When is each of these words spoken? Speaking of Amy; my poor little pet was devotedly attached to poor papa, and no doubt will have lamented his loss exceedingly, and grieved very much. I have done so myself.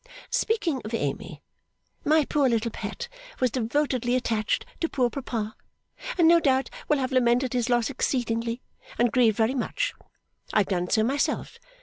Speaking 0.31 0.81
of 0.83 0.95
Amy; 0.95 1.43
my 2.03 2.25
poor 2.25 2.49
little 2.49 2.71
pet 2.71 3.07
was 3.39 3.51
devotedly 3.51 4.15
attached 4.15 4.65
to 4.79 4.89
poor 4.89 5.11
papa, 5.11 5.55
and 6.17 6.27
no 6.27 6.39
doubt 6.39 6.71
will 6.87 6.97
have 6.97 7.11
lamented 7.11 7.53
his 7.53 7.69
loss 7.69 7.87
exceedingly, 7.91 8.63
and 8.97 9.11
grieved 9.11 9.37
very 9.37 9.53
much. 9.53 9.93
I 10.53 10.61
have 10.61 10.69
done 10.69 10.89
so 10.89 11.03
myself. 11.03 11.59